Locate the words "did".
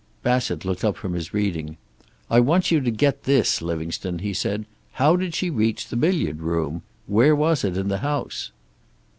5.15-5.35